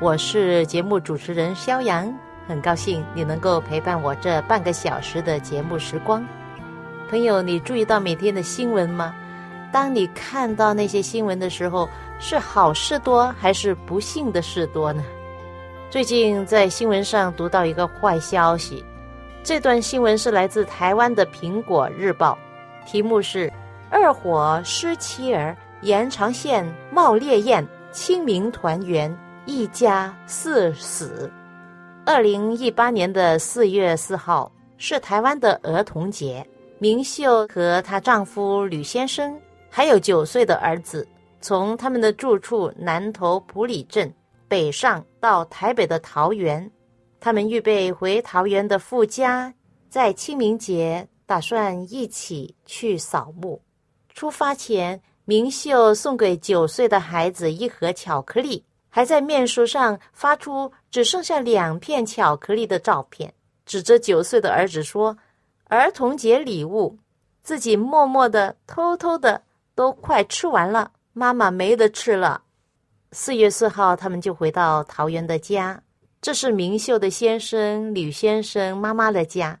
[0.00, 2.12] 我是节目主持人肖阳，
[2.48, 6.26] 很高兴你能够陪伴我这半个小时的节目时光。
[7.08, 9.14] 朋友，你注意到每天的新闻吗？
[9.72, 15.02] 当你看到那些新闻的时候，是好事多还是不幸的事多呢？
[15.90, 18.84] 最近在新闻上读到一个坏消息，
[19.44, 22.36] 这段新闻是来自台湾的《苹果日报》，
[22.90, 23.50] 题目是
[23.90, 29.16] “二火失妻儿，延长线冒烈焰，清明团圆”。
[29.46, 31.30] 一家四死。
[32.06, 36.46] 二零一八年的四月四号是台湾的儿童节。
[36.78, 39.38] 明秀和她丈夫吕先生
[39.70, 41.06] 还有九岁的儿子，
[41.40, 44.12] 从他们的住处南投埔里镇
[44.48, 46.70] 北上到台北的桃园。
[47.20, 49.52] 他们预备回桃园的富家，
[49.88, 53.60] 在清明节打算一起去扫墓。
[54.14, 58.64] 出发前，明秀送给九岁的孩子一盒巧克力。
[58.94, 63.34] 还在面书上发出只剩下两片巧克力的照片，
[63.66, 65.18] 指着九岁的儿子说
[65.66, 66.96] ：“儿童节礼物，
[67.42, 69.42] 自己默默的、偷偷的
[69.74, 72.44] 都快吃完了，妈妈没得吃了。”
[73.10, 75.82] 四月四号，他们就回到桃园的家，
[76.22, 79.58] 这是明秀的先生吕先生妈妈的家。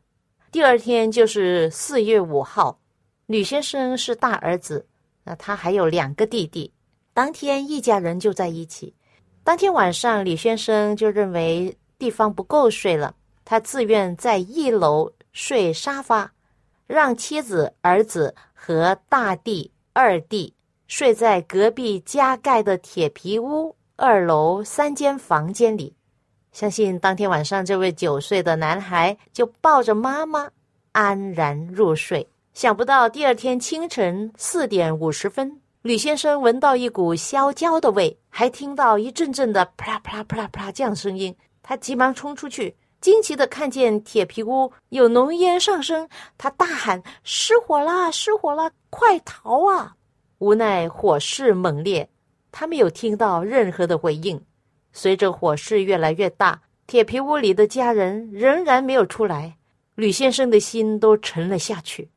[0.52, 2.78] 第二天就是四月五号，
[3.26, 4.86] 吕先生是大儿子，
[5.24, 6.72] 那他还有两个弟弟，
[7.12, 8.94] 当天一家人就在一起。
[9.44, 16.32] 当天晚上，李先生就认为地方不够睡了，他自愿在一楼睡沙发，
[16.86, 20.54] 让妻子、儿子和大弟、二弟
[20.88, 25.94] 睡在隔壁加盖的铁皮屋二楼三间房间里。
[26.50, 30.48] 相信当天晚上，这位九岁的男孩就抱着妈妈
[30.92, 32.26] 安然入睡。
[32.54, 35.60] 想不到第二天清晨四点五十分。
[35.84, 41.36] 吕先生闻到一股烧焦的味，还听到一阵阵的啪啦啪啦啪啦啪啦这样声音。
[41.62, 46.08] 他急忙冲出去，惊奇的看见铁皮屋有浓烟上升。
[46.38, 48.10] 他大喊：“失火了！
[48.10, 48.70] 失火了！
[48.88, 49.94] 快逃啊！”
[50.40, 52.08] 无奈火势猛烈，
[52.50, 54.42] 他没有听到任何的回应。
[54.94, 59.58] 随着火势越来越大，铁皮屋里的家人仍然没有出来。
[59.96, 62.08] 吕先生的心都沉了下去。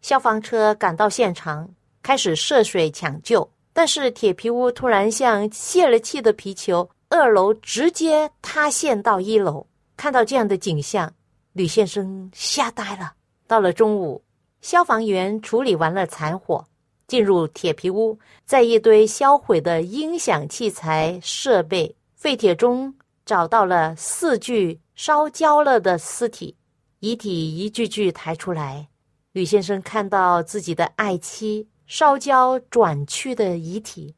[0.00, 1.68] 消防车赶到现场。
[2.02, 9.66] 开始涉水抢救，但是铁皮屋突然像泄了气的皮球，二楼直接塌陷到一楼。
[9.96, 11.12] 看到这样的景象，
[11.52, 13.12] 吕先生吓呆了。
[13.46, 14.22] 到了中午，
[14.60, 16.64] 消防员处理完了残火，
[17.06, 22.92] 进入铁皮屋，在一堆销毁的音响器材设备废铁中
[23.24, 26.56] 找到了四具烧焦了的尸体，
[26.98, 28.88] 遗体一具具抬出来。
[29.32, 31.68] 吕先生看到自己的爱妻。
[31.86, 34.14] 烧焦转去的遗体，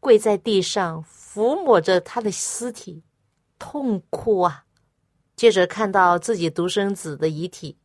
[0.00, 3.02] 跪在地上抚摸着他的尸体，
[3.58, 4.64] 痛哭啊！
[5.36, 7.76] 接着看到自己独生子的遗体，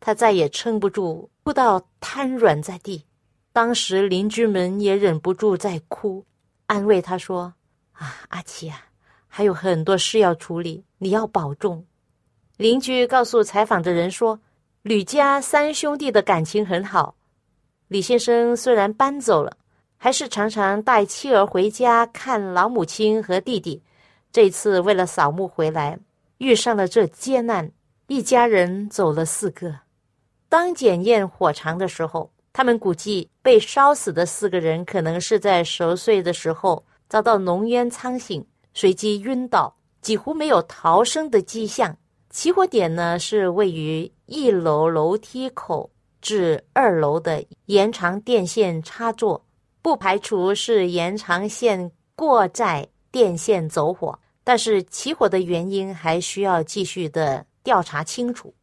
[0.00, 3.04] 他再也撑不住，哭到瘫软在地。
[3.52, 6.24] 当时邻居们也忍不住在哭，
[6.66, 7.52] 安慰他说
[7.92, 8.86] ：“啊，阿奇啊，
[9.26, 11.84] 还有很多事要处理，你要保重。”
[12.56, 14.40] 邻居告诉采访的人说
[14.82, 17.14] ：“吕家三兄弟的感情很好。”
[17.92, 19.54] 李先生虽然搬走了，
[19.98, 23.82] 还是常常带妻儿回家看老母亲和弟弟。
[24.32, 25.98] 这次为了扫墓回来，
[26.38, 27.70] 遇上了这劫难，
[28.06, 29.80] 一家人走了四个。
[30.48, 38.42] 当检验火场的时候，他们估计被烧死的四个人可能是在熟睡的时候遭到浓烟苍醒，
[38.72, 41.94] 随即晕倒，几乎没有逃生的迹象。
[42.30, 45.90] 起火点呢是位于一楼楼梯口。
[46.22, 49.44] 至二楼的延长电线插座，
[49.82, 58.54] 不排除是延长线过载电线走火，但是起火的原因还需要继续的调查清楚。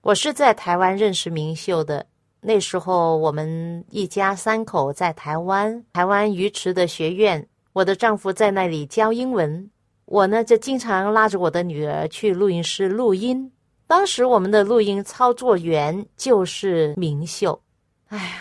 [0.00, 2.06] 我是在台湾认识明秀的，
[2.40, 9.70] 那时候我们一家三口在台湾，台湾鱼池的学院，我的丈夫在那里教英文，
[10.04, 13.50] 我呢就经常拉着我的女儿去录音室录音。
[13.86, 17.60] 当时我们的录音操作员就是明秀。
[18.08, 18.36] 哎呀，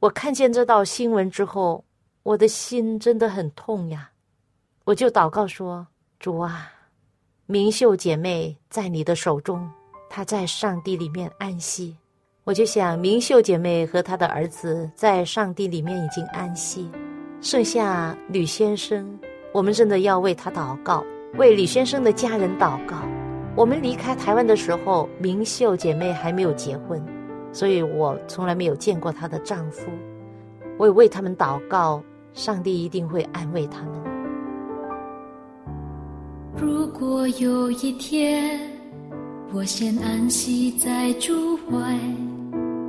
[0.00, 1.84] 我看见这道新闻之后，
[2.22, 4.10] 我的心真的很痛呀。
[4.84, 5.86] 我就祷告说
[6.18, 6.72] ：“主啊，
[7.46, 9.70] 明秀姐妹在你的手中，
[10.10, 11.96] 她在上帝里面安息。”
[12.44, 16.90] 我就想，明秀姐妹和她的儿子在上帝里面已经安息，
[17.40, 19.16] 剩下吕先生，
[19.52, 21.04] 我们真的要为他祷告，
[21.34, 22.96] 为吕先生的家人祷告。
[23.54, 27.04] 我们离开台湾的时候，明秀姐妹还没有结婚，
[27.52, 29.90] 所以我从来没有见过她的丈夫。
[30.78, 32.02] 我也为他们祷告，
[32.32, 33.92] 上帝一定会安慰他们。
[36.56, 38.58] 如果有一天
[39.52, 41.98] 我先安息在主怀，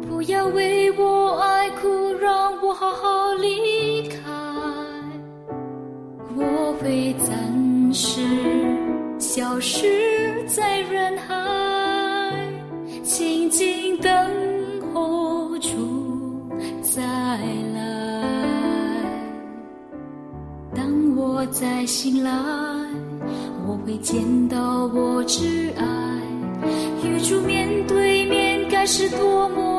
[0.07, 1.87] 不要为我爱哭，
[2.21, 4.15] 让我好好离开，
[6.37, 8.21] 我会暂时。
[9.35, 11.33] 消失在人海，
[13.01, 14.13] 静静等
[14.93, 16.47] 候主
[16.83, 18.21] 再来。
[20.75, 20.85] 当
[21.15, 22.31] 我再醒来，
[23.65, 25.85] 我会见到我挚爱，
[27.03, 29.72] 与主面对面，该是多么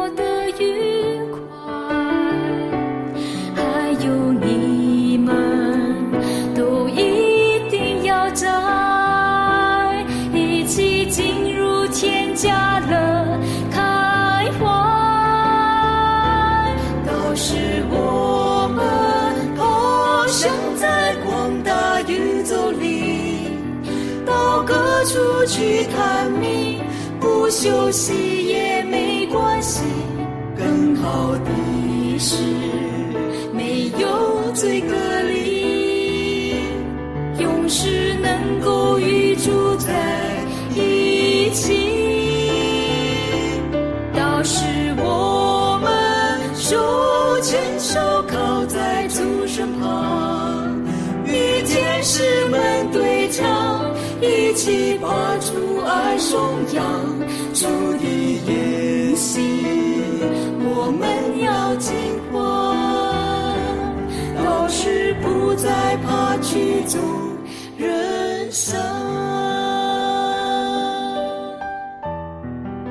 [25.65, 26.79] 去探秘，
[27.19, 28.13] 不休息
[28.47, 29.81] 也没关系。
[30.59, 32.37] 更好的是
[33.51, 36.57] 没有罪隔离，
[37.39, 39.91] 永世能够与主在
[40.75, 41.73] 一起。
[44.15, 44.67] 到时
[44.99, 50.77] 我们手牵手靠在主身旁，
[51.25, 52.61] 与天使们
[52.93, 53.83] 对唱。
[54.21, 55.34] 一起把
[56.35, 56.43] 主爱颂
[56.75, 56.83] 扬，
[57.55, 58.03] 主的
[58.45, 59.39] 言行，
[60.65, 61.07] 我们
[61.41, 61.95] 要尽
[62.33, 62.43] 欢，
[64.45, 67.01] 到时不再怕曲终
[67.79, 68.83] 人散。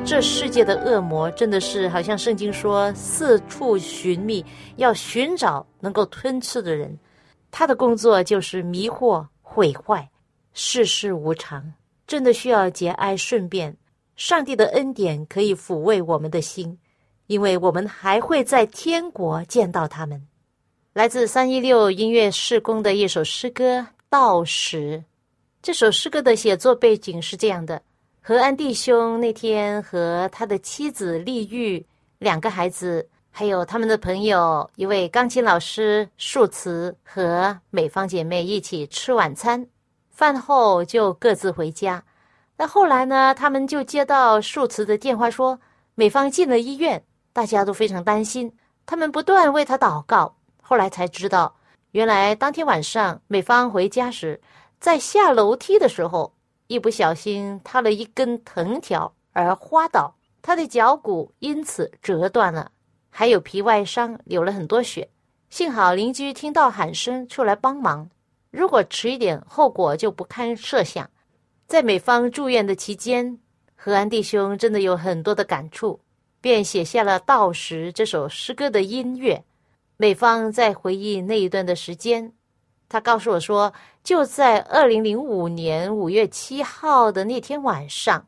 [0.05, 4.45] 这世界的恶魔真的是好像圣经说，四处寻觅，
[4.77, 6.97] 要寻找能够吞吃的人。
[7.51, 10.09] 他的工作就是迷惑、毁坏。
[10.53, 11.73] 世事无常，
[12.05, 13.75] 真的需要节哀顺变。
[14.15, 16.77] 上帝的恩典可以抚慰我们的心，
[17.27, 20.27] 因为我们还会在天国见到他们。
[20.93, 23.79] 来自三一六音乐事工的一首诗歌
[24.09, 24.99] 《道时》。
[25.63, 27.81] 这首诗歌的写作背景是这样的：
[28.21, 31.83] 和安弟兄那天和他的妻子丽玉、
[32.19, 39.65] 两个孩子，还有他们的朋友一位钢琴老师树慈和美方姐妹一起吃晚餐。
[40.13, 42.03] 饭后就各自回家。
[42.55, 43.33] 那后来呢？
[43.33, 45.59] 他们就接到树慈的电话，说
[45.95, 47.03] 美芳进了医院，
[47.33, 48.55] 大家都非常担心。
[48.85, 50.35] 他们不断为他祷告。
[50.61, 51.55] 后来才知道，
[51.91, 54.39] 原来当天晚上美芳回家时，
[54.79, 56.31] 在下楼梯的时候，
[56.67, 62.71] 一不小心踏了一根藤条而滑倒，他的脚骨因此折断了，
[63.09, 65.09] 还有皮外伤，流了很多血。
[65.49, 68.09] 幸好邻居听到喊声出来帮忙。
[68.53, 71.09] 如果迟一点，后果就不堪设想。
[71.65, 73.39] 在美方住院的期间，
[73.75, 75.99] 和安弟兄真的有很多的感触，
[76.39, 79.43] 便写下了《道时》这首诗歌的音乐。
[79.97, 82.31] 美方在回忆那一段的时间，
[82.87, 88.27] 他告诉我说，就在二零零五年五月七号的那天晚上，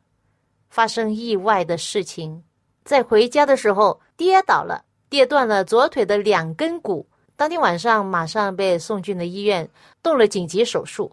[0.69, 2.43] 发生意外的事情，
[2.83, 7.07] 在回家的时候跌倒了，跌断了左腿的两根骨。
[7.37, 9.69] 当天晚上，马上被送进了医院，
[10.01, 11.11] 动了紧急手术，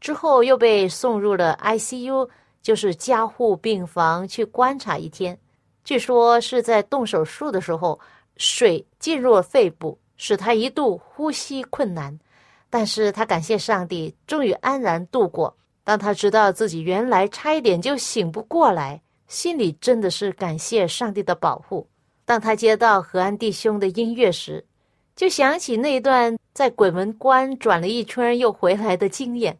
[0.00, 2.28] 之后又被送入了 ICU，
[2.60, 5.38] 就是加护病房去观察一天。
[5.84, 7.98] 据说是在动手术的时候，
[8.36, 12.18] 水进入了肺部，使他一度呼吸困难。
[12.68, 15.56] 但是他感谢上帝，终于安然度过。
[15.84, 21.88] 当他知道自己原来差一点就醒不过来，心里真的是感谢上帝的保护。
[22.24, 24.64] 当他接到和安弟兄的音乐时，
[25.20, 29.58] 就想起那段在鬼门关转了一圈又回来的经验，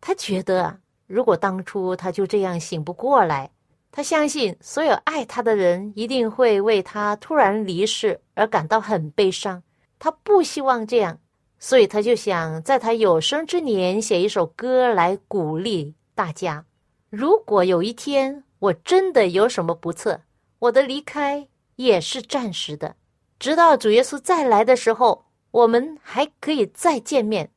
[0.00, 3.48] 他觉得啊，如果当初他就这样醒不过来，
[3.92, 9.62] 他相信所有爱他的人一定会为他突然离世而感到很悲伤。
[10.00, 11.16] 他不希望这样，
[11.60, 16.64] 所以他就想在他有生之年写一首歌来鼓励大家。
[17.08, 20.22] 如果有一天我真的有什么不测，
[20.58, 21.46] 我的离开
[21.76, 22.96] 也是暂时的，
[23.42, 27.50] 直到主耶稣再来的时候，我们还可以再见面。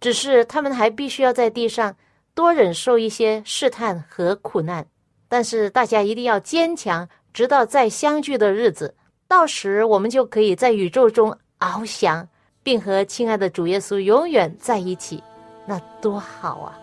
[0.00, 1.94] 只是他们还必须要在地上
[2.34, 4.84] 多忍受一些试探和苦难。
[5.28, 8.96] 但是大家一定要坚强，直到再相聚的日子。
[9.28, 12.28] 到时我们就可以在宇宙中翱翔，
[12.64, 15.22] 并和亲爱的主耶稣永远在一起，
[15.64, 16.74] 那多好啊！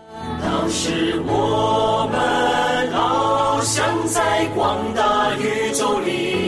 [0.41, 6.44] 到时我们翱翔在广大宇宙里，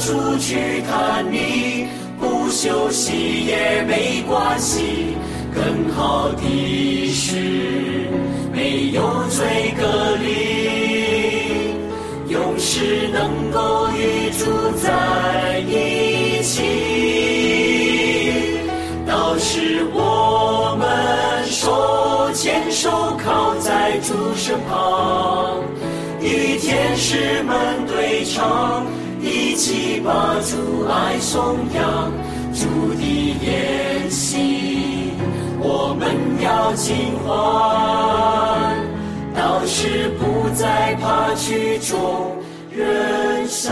[0.00, 1.86] 出去看你，
[2.18, 3.12] 不休息
[3.46, 5.16] 也没关系。
[5.54, 7.70] 更好的是。
[8.52, 11.72] 没有罪隔离，
[12.28, 14.44] 永世能够与主
[14.76, 16.60] 在一起。
[19.06, 25.62] 到时我们手牵手靠在主身旁，
[26.20, 28.84] 与天使们对唱，
[29.60, 32.10] 起把主爱颂扬。
[32.54, 35.12] 主的言行，
[35.60, 37.28] 我们要尽欢。
[39.36, 42.34] 到时不再怕曲终
[42.72, 43.70] 人散。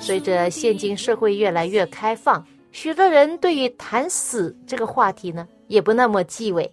[0.00, 6.68] 随着现今社会越来越开放，许多人对于谈死这个话题呢，也不那么忌讳。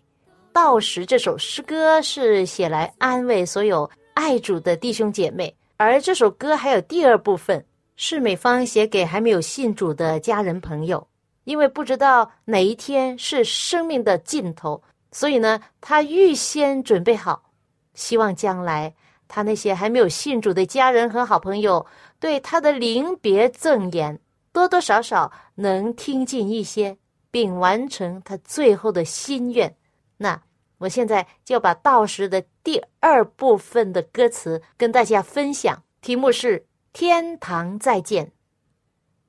[0.51, 7.65] 到时这首诗歌是写来安慰所有爱主的弟兄姐妹，而这首歌还有第二部分。
[7.95, 11.07] 是美方写给还没有信主的家人朋友，
[11.43, 17.51] 因为不知道哪一天是生命的尽头，所以呢，他预先准备好，
[17.93, 18.91] 希望将来
[19.27, 21.85] 他那些还没有信主的家人和好朋友
[22.19, 24.19] 对他的临别赠言，
[24.51, 26.97] 多多少少能听进一些，
[27.29, 29.73] 并完成他最后的心愿。
[30.17, 30.41] 那
[30.77, 36.65] 我现在就把到时的第二部分的歌词跟大家分享，题目是。
[36.95, 38.33] 天堂再见。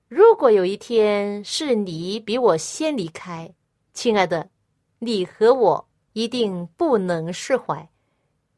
[0.07, 3.55] 如果有一天是你比我先离开，
[3.95, 4.51] 亲爱的，
[4.99, 7.89] 你和我一定不能释怀，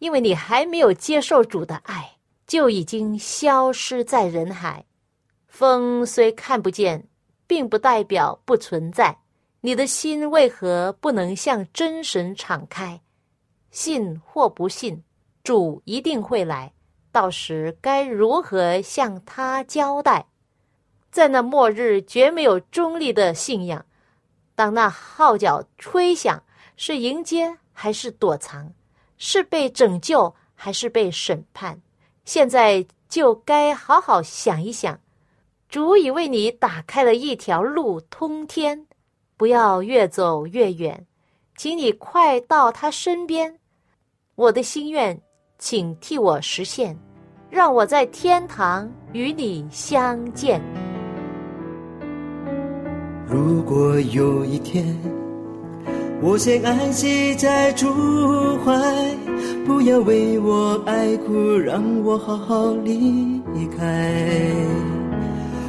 [0.01, 2.17] 因为你还没有接受主的爱，
[2.49, 4.85] 就已经消失在人海。
[5.47, 7.07] 风虽看不见，
[7.47, 9.17] 并不代表不存在。
[9.67, 13.01] 你的心为何不能向真神敞开？
[13.73, 15.03] 信或不信，
[15.43, 16.73] 主一定会来。
[17.11, 20.29] 到时该如何向他交代？
[21.11, 23.85] 在那末日绝没有中立的信仰。
[24.55, 26.41] 当那号角吹响，
[26.77, 28.73] 是迎接还是躲藏？
[29.19, 31.83] 是被拯救还是被审判？
[32.25, 35.01] 现在就该好好想一想。
[35.69, 38.86] 主已为你打开了一条路通天，
[39.37, 41.07] 不要越走越远，
[41.57, 43.59] 请你快到他身边。
[44.35, 45.21] 我的心愿，
[45.59, 46.97] 请替我实现。
[47.49, 50.61] 让我在天堂与你相见。
[53.27, 54.85] 如果有一天，
[56.21, 57.87] 我先安息在主
[58.65, 58.73] 怀，
[59.65, 63.41] 不要为我爱哭，让我好好离
[63.77, 64.13] 开。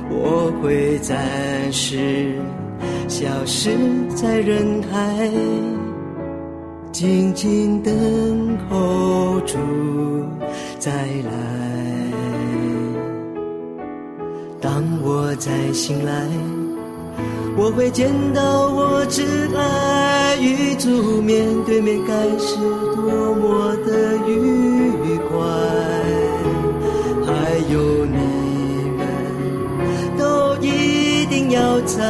[0.10, 2.36] 我会暂时
[3.08, 3.70] 消失
[4.16, 5.32] 在人海，
[6.92, 9.58] 静静等候主
[10.78, 11.32] 再来。
[14.60, 16.28] 当我再醒来，
[17.56, 19.24] 我会见到我挚
[19.56, 22.58] 爱与主面对面，该是
[22.96, 25.38] 多么的愉快。
[27.26, 27.32] 还
[27.72, 28.18] 有你
[28.98, 29.00] 们，
[30.18, 32.04] 都一定要在，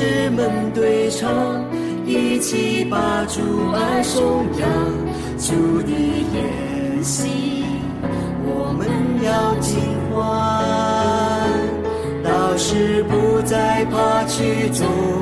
[0.00, 1.20] 主身旁，与天使们对唱。
[2.06, 4.66] 一起把主爱颂扬，
[5.38, 7.62] 主的言行
[8.42, 8.88] 我们
[9.22, 9.78] 要尽
[10.10, 10.18] 欢，
[12.24, 15.19] 到时不再怕曲终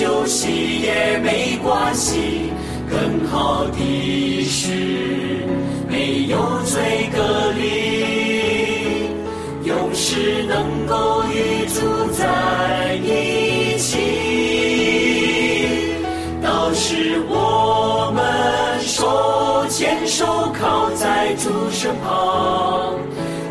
[0.00, 2.50] 休息也没关系，
[2.88, 5.44] 更好的是
[5.90, 9.10] 没有罪隔离，
[9.68, 13.98] 永世能够与主在一起。
[16.42, 22.94] 到时我们手牵手靠在主身旁，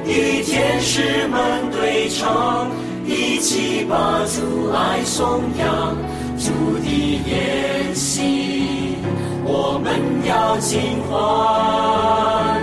[0.04, 2.72] 与天使们对唱，
[3.06, 5.96] 一起把主爱颂扬。
[6.50, 6.90] 主的
[7.30, 8.96] 言行，
[9.46, 9.94] 我们
[10.28, 12.60] 要尽欢，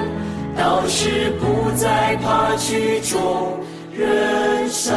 [0.56, 3.60] 到时不再怕曲终
[3.96, 4.92] 人散。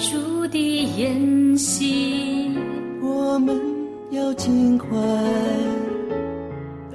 [0.00, 0.58] 主的
[0.96, 2.56] 言行，
[3.02, 3.60] 我们
[4.10, 4.88] 要尽欢，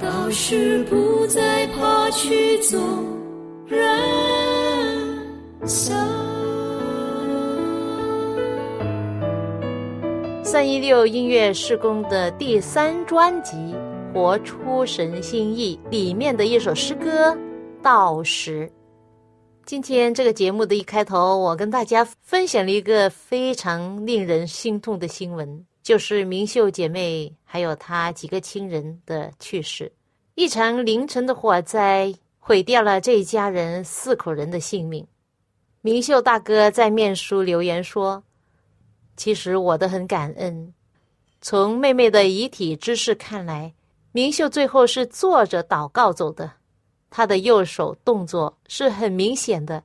[0.02, 2.82] 到时不再怕曲终
[10.54, 13.56] 三一六音乐施工的第三专辑
[14.14, 17.32] 《活出神心意》里面的一首诗歌
[17.82, 18.68] 《到时》。
[19.66, 29.92] 今天这个节目的一开头，我跟大家分享了一个非常令人心痛的新闻，就是明秀姐妹还有她几个亲人的去世。
[30.36, 35.04] 一场凌晨的火灾毁掉了这一家人四口人的性命。
[35.82, 38.24] 明秀大哥在面书留言说。
[39.16, 40.74] 其实我都很感恩。
[41.42, 43.74] 从妹妹的遗体之事看来，
[44.12, 46.52] 明秀最后是坐着祷告走的。
[47.10, 49.84] 她的右手动作是很明显的，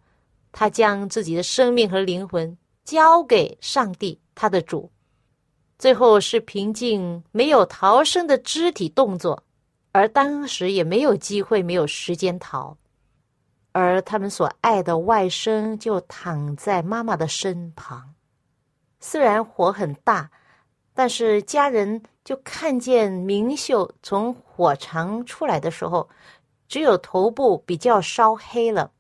[0.53, 4.91] 她将自己的生命和灵魂交给上帝，她的主。
[5.79, 9.45] 最后是平静，没有逃生的肢体动作，
[9.93, 12.77] 而当时也没有机会，没有时间逃。
[13.73, 18.15] 而他们所爱的外甥就躺在妈妈的身旁。
[19.01, 20.31] 虽然火很大，
[20.93, 26.09] 但是家人就看见明秀从火场出来的时候，
[26.67, 28.91] 只有头部比较烧黑了，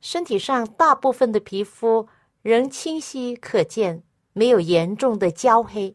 [0.00, 2.08] 身体上大部分的皮肤
[2.42, 4.02] 仍清晰可见，
[4.32, 5.94] 没有严重的焦黑。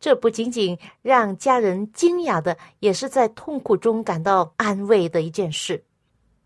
[0.00, 5.84] 这不仅仅让家人惊讶的，也是在痛苦中感到安慰的一件事。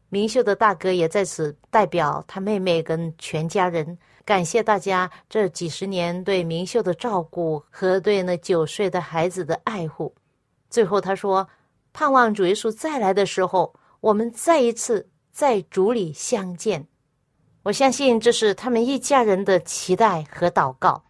[0.08, 3.96] 明秀的大哥也在此代表他妹妹跟全家人。
[4.24, 10.14] 感谢大家这几十年对明秀的照顾和对那九岁的孩子的爱护。
[10.70, 11.48] 最后他说
[11.92, 16.86] ：“盼望主耶稣再来的时候，我们再一次在主里相见。”
[17.64, 21.04] 我相信这是他们一家人的期待和祷告。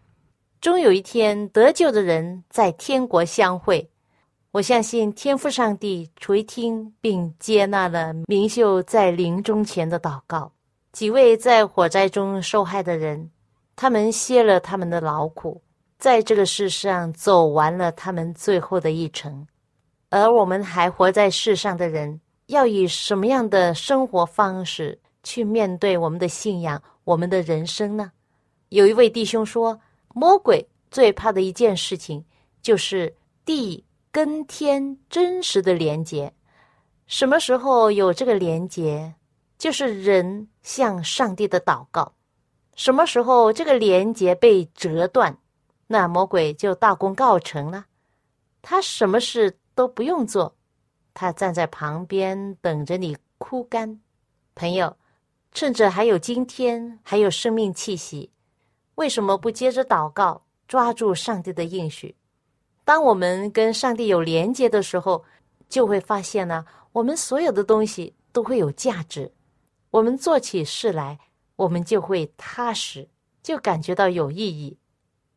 [0.60, 3.90] 终有一天得救的人在天国相会。
[4.50, 10.52] 我相信天父上帝垂听并接纳了明秀在临终前的祷告。
[10.94, 13.28] 几位在火灾中受害的人，
[13.74, 15.60] 他们歇了他们的劳苦，
[15.98, 19.44] 在这个世上走完了他们最后的一程。
[20.10, 28.12] 而我们还活在世上的人，要以什么样的生活方式去面对我们的信仰、我们的人生呢？
[28.68, 29.80] 有一位弟兄说
[30.14, 32.24] ：“魔鬼最怕的一件事情，
[32.62, 33.12] 就是
[33.44, 36.32] 地跟天真实的连接。
[37.08, 39.12] 什么时候有这个连接？”
[39.64, 42.12] 就是人向上帝的祷告，
[42.74, 45.38] 什么时候这个连接被折断，
[45.86, 47.86] 那魔鬼就大功告成了。
[48.60, 50.54] 他什么事都不用做，
[51.14, 53.98] 他站在旁边等着你枯干。
[54.54, 54.94] 朋友，
[55.52, 58.30] 趁着还有今天，还有生命气息，
[58.96, 62.14] 为什么不接着祷告，抓住上帝的应许？
[62.84, 65.24] 当我们跟上帝有连接的时候，
[65.70, 69.32] 就会发现呢，我们所有的东西都会有价值。
[69.94, 71.20] 我们做起事来，
[71.54, 73.06] 我们就会踏实，
[73.44, 74.76] 就感觉到有意义。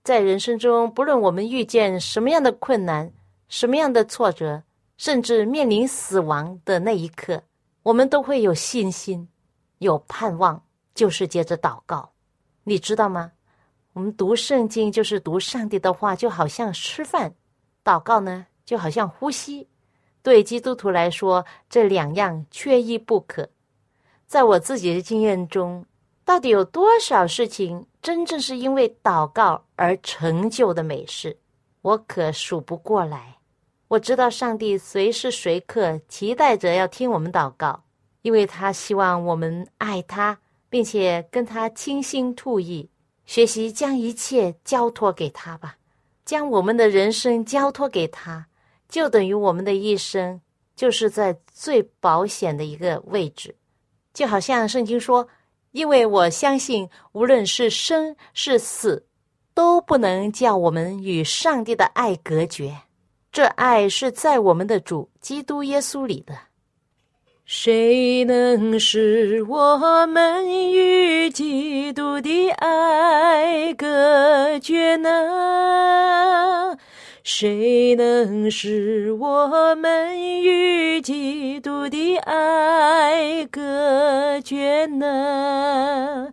[0.04, 3.14] 在人生中，不论我们遇见什么样的困难、
[3.50, 4.64] 什么样的挫折，
[4.98, 7.44] 甚至面临死亡的那一刻，
[7.84, 9.30] 我们都会有信心、
[9.78, 10.60] 有盼望，
[10.96, 12.12] 就是接着祷告。
[12.64, 13.32] 你知道吗？
[13.94, 17.30] 我们读圣经就是读上帝的话，就好像吃饭；
[17.84, 19.68] 祷告呢，就好像呼吸。
[20.24, 23.48] 对基督徒来说，这两样缺一不可。
[24.28, 25.86] 在我自己的经验中，
[26.26, 31.38] 到底有多少事情真正是因为祷告而成就的美事？
[31.82, 33.38] 我可数不过来。
[33.88, 37.86] 我知道上帝随时随刻期待着要听我们祷告，
[38.22, 40.38] 因为他希望我们爱他，
[40.70, 42.90] 并且跟他倾心吐意，
[43.26, 45.78] 学习将一切交托给他吧，
[46.26, 48.48] 将我们的人生交托给他，
[48.90, 50.42] 就等于我们的一生
[50.76, 53.56] 就是在最保险的一个位置，
[54.18, 55.28] 就好像圣经说
[55.74, 59.06] ：“因为我相信，无论是生是死，
[59.54, 62.76] 都不能叫我们与上帝的爱隔绝。”
[63.32, 66.34] 这爱是在我们的主基督耶稣里的。
[67.46, 76.07] 谁能使我们与基督的爱隔绝呢？
[77.30, 86.32] 谁能使我们与基督的爱隔绝呢？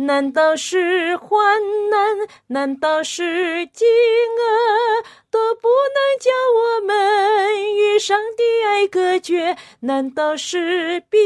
[0.00, 2.16] 难道是患难？
[2.46, 5.02] 难道是饥饿？
[5.28, 9.56] 都不能叫我们与上帝爱隔绝？
[9.80, 11.18] 难道是逼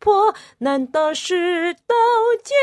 [0.00, 0.34] 迫？
[0.58, 1.94] 难道是刀
[2.42, 2.56] 剑？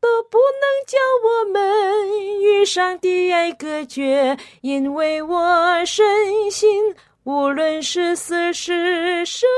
[0.00, 4.36] 都不能叫我们与上帝爱隔绝？
[4.60, 6.94] 因为我深信，
[7.24, 9.48] 无论是死是生。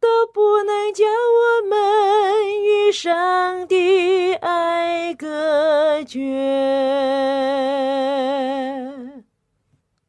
[0.00, 6.24] 都不能将我们与上帝爱隔绝。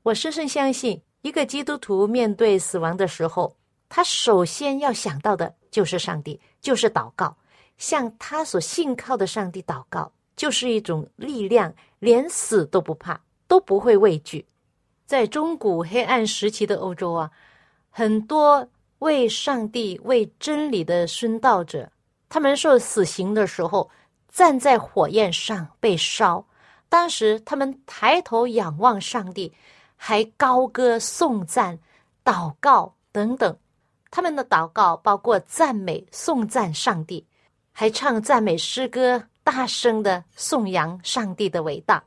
[0.04, 3.56] 我深深相信，一个基督徒面对死亡的时候，
[3.88, 7.36] 他首先要想到的就是上帝，就是祷告，
[7.78, 14.46] 向他所信靠的上帝祷告，就是一种力量，连死都不怕，都不会畏惧。
[15.08, 17.32] 在中古黑暗时期的欧洲啊，
[17.90, 18.68] 很多。
[19.00, 21.92] 为上帝、为真理的殉道者，
[22.30, 23.90] 他们受死刑的时候，
[24.30, 26.46] 站在火焰上被烧。
[26.90, 29.54] 当时他们抬头仰望上帝，
[29.96, 31.78] 还高歌颂赞、
[32.24, 33.56] 祷告等等。
[34.12, 37.26] 他们的祷告包括赞美、颂赞上帝，
[37.72, 42.04] 还唱赞美诗歌，大声的颂扬上帝的伟大。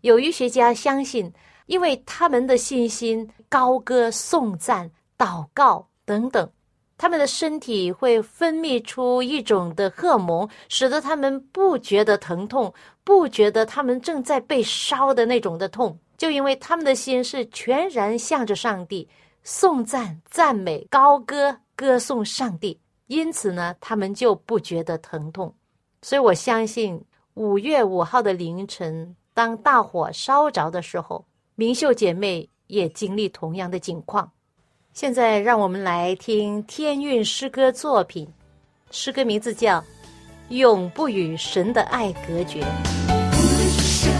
[0.00, 1.30] 有医学家相信，
[1.66, 5.86] 因为他们的信心高歌颂赞、祷告。
[6.04, 6.50] 等等，
[6.98, 12.72] 他们的身体会分泌出一种的荷尔蒙，使得他们不觉得疼痛，
[13.04, 19.08] 不觉得他们正在被烧的那种的痛，就因为他们的心是全然向着上帝，
[19.42, 25.52] 颂赞、赞美、高歌、歌颂上帝，因此呢，他们就不觉得疼痛。
[26.02, 27.02] 所以我相信，
[27.34, 34.30] 五月五号的凌晨，当大火烧着的时候，明秀姐妹也经历同样的境况。
[34.94, 38.28] 现在让我们来听天韵诗歌作品，
[38.90, 39.80] 诗歌名字叫
[40.50, 42.60] 《永不与神的爱隔绝》。
[43.08, 44.12] 无论是生，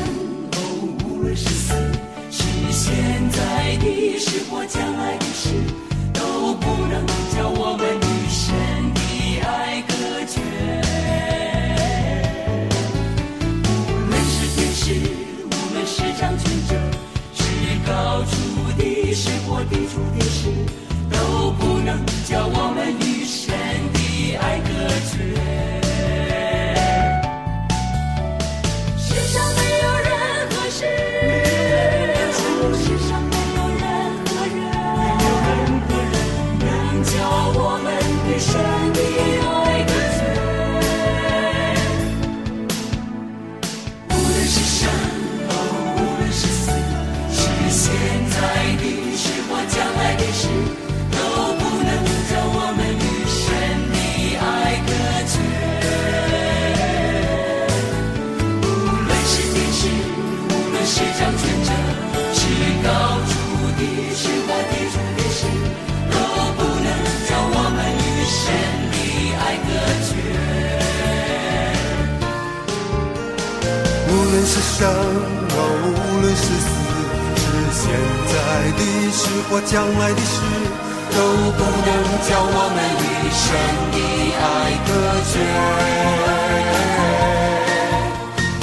[0.53, 1.75] 哦，无论是死，
[2.31, 2.95] 是现
[3.29, 5.19] 在的是或将来
[74.83, 75.55] 生，无
[76.21, 76.67] 论是死，
[77.37, 77.41] 是
[77.71, 77.87] 现
[78.27, 78.35] 在
[78.77, 78.81] 的
[79.13, 80.35] 事或将来的事，
[81.15, 81.17] 都
[81.55, 81.89] 不能
[82.27, 83.47] 叫我们与神
[83.93, 83.97] 的
[84.43, 84.45] 爱
[84.83, 84.91] 隔
[85.31, 85.35] 绝。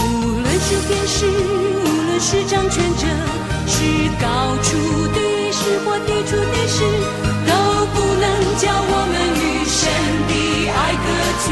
[0.03, 0.05] 无
[0.41, 1.15] 论是天使，
[1.85, 3.07] 无论是掌权者，
[3.65, 3.75] 是
[4.19, 4.27] 高
[4.61, 4.67] 处
[5.15, 5.17] 的
[5.53, 6.83] 事或低处的事，
[7.47, 7.51] 都
[7.95, 8.27] 不能
[8.57, 9.87] 叫我们与神
[10.27, 10.31] 的
[10.67, 11.07] 爱隔
[11.45, 11.47] 绝。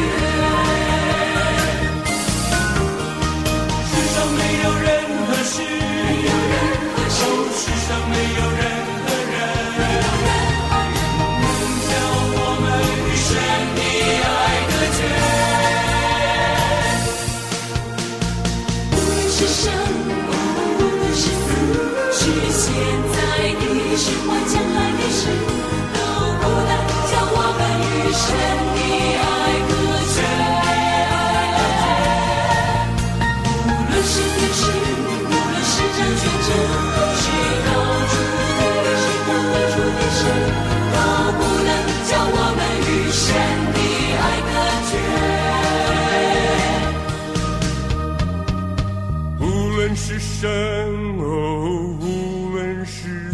[7.90, 8.37] 哦，世
[50.40, 50.48] 生
[51.20, 53.34] 哦，无论是，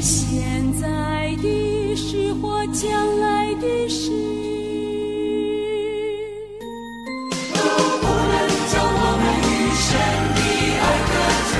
[0.00, 4.10] 现在的事或将来的事，
[7.52, 7.60] 都
[8.00, 9.84] 不能将我们与神
[10.32, 10.40] 的
[10.80, 11.12] 爱隔
[11.52, 11.54] 绝，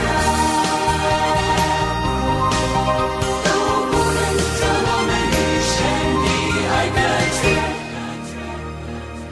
[3.45, 3.49] 都
[3.93, 4.19] 不能
[4.57, 5.77] 将我们与神
[6.25, 6.27] 的
[6.73, 6.99] 爱隔
[7.37, 7.45] 绝。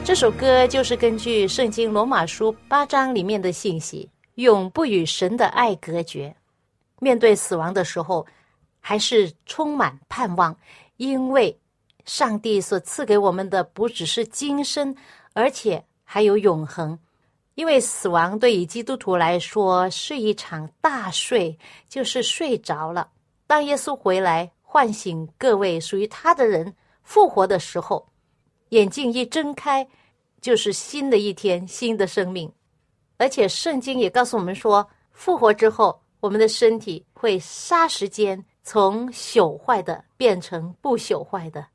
[0.05, 6.35] 这首歌就是根据圣经罗马书八章里面的信息，永不与神的爱隔绝。
[6.99, 8.25] 面对死亡的时候，
[8.79, 10.55] 还是充满盼望，
[10.97, 11.57] 因为
[12.05, 14.95] 上帝所赐给我们的不只是今生，
[15.33, 16.97] 而且还有永恒。
[17.55, 23.09] 因为死亡对于基督徒来说是一场大睡，就是睡着了。
[23.47, 28.05] 当耶稣回来唤醒各位属于他的人复活的时候，
[28.69, 29.87] 眼睛一睁开，
[30.41, 32.51] 就是新的一天，新的生命。
[33.17, 41.65] 而且圣经也告诉我们说，复活之后，我们的身体会霎时间从朽坏的变成不朽坏的。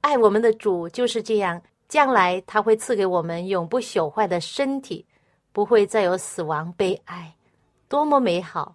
[0.00, 5.04] 爱我们的主就是这样，将来他会赐给我们永不朽坏的身体，
[5.52, 7.32] 不会再有死亡悲哀，
[7.88, 8.74] 多么美好！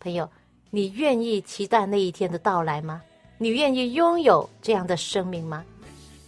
[0.00, 0.28] 朋友，
[0.70, 3.00] 你愿意期待那一天的到来吗？
[3.38, 5.64] 你愿意拥有这样的生命吗？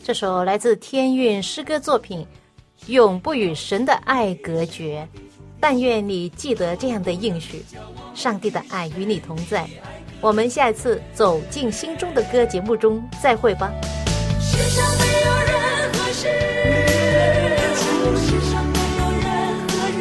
[0.03, 2.27] 这首来自天韵诗歌作品
[2.92, 5.07] 《永不与神的爱隔绝》，
[5.68, 7.64] 但愿你记得这样的应许，
[8.14, 9.68] 上帝的爱与你同在。
[10.20, 13.68] 我们下一次走进心中的歌节目中再会吧。
[14.40, 16.29] 世上没有任何事，
[18.14, 19.26] 世上没有任
[19.66, 19.96] 何人，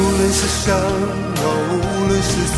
[0.00, 0.72] 无论是生，
[1.36, 2.56] 无论是死，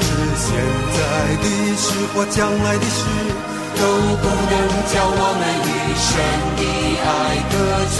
[0.00, 0.06] 是
[0.38, 0.46] 现
[0.94, 0.98] 在
[1.42, 1.44] 的
[1.76, 3.02] 事或将来的事，
[3.74, 3.82] 都
[4.22, 4.52] 不能
[4.86, 6.06] 叫我们与神
[6.56, 6.62] 的
[7.02, 7.10] 爱
[7.50, 7.54] 隔
[7.96, 7.98] 绝。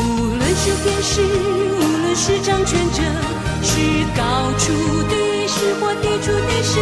[0.00, 0.02] 无
[0.34, 2.98] 论是天使，无论是掌权者，
[3.62, 3.70] 是
[4.16, 4.64] 高处
[5.08, 5.14] 的，
[5.46, 6.74] 是或低处的事，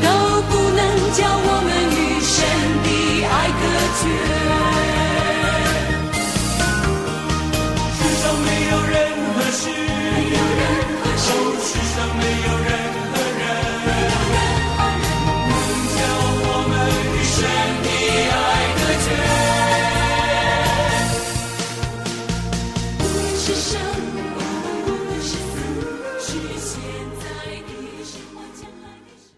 [0.00, 0.06] 都
[0.48, 0.80] 不能
[1.12, 2.36] 叫我们与神
[2.84, 2.88] 的
[3.26, 3.62] 爱隔
[3.98, 4.02] 绝。